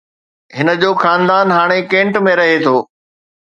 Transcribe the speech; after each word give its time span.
هن 0.57 0.67
جو 0.83 0.89
خاندان 1.03 1.49
هاڻي 1.57 1.79
ڪينٽ 1.91 2.19
۾ 2.29 2.35
رهي 2.41 2.57
ٿو 2.65 2.75